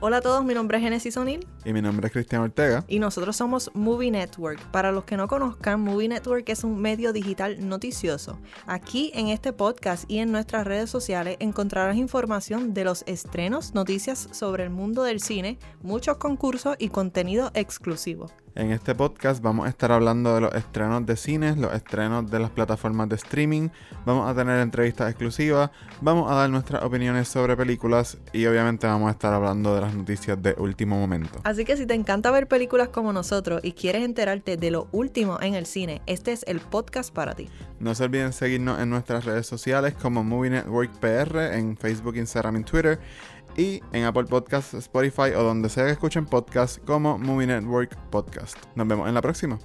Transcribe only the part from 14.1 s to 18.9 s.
sobre el mundo del cine, muchos concursos y contenido exclusivo. En